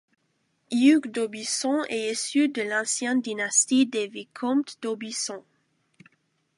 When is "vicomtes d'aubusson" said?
4.07-5.43